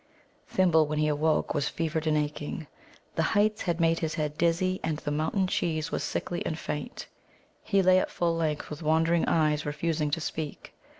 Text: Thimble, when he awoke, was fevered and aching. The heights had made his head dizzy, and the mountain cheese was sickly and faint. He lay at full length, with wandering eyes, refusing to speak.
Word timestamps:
Thimble, 0.47 0.87
when 0.87 0.97
he 0.97 1.07
awoke, 1.07 1.53
was 1.53 1.69
fevered 1.69 2.07
and 2.07 2.17
aching. 2.17 2.65
The 3.13 3.21
heights 3.37 3.61
had 3.61 3.79
made 3.79 3.99
his 3.99 4.15
head 4.15 4.35
dizzy, 4.35 4.79
and 4.83 4.97
the 4.97 5.11
mountain 5.11 5.45
cheese 5.45 5.91
was 5.91 6.03
sickly 6.03 6.43
and 6.43 6.57
faint. 6.57 7.05
He 7.63 7.83
lay 7.83 7.99
at 7.99 8.09
full 8.09 8.35
length, 8.35 8.71
with 8.71 8.81
wandering 8.81 9.25
eyes, 9.27 9.63
refusing 9.63 10.09
to 10.09 10.19
speak. 10.19 10.73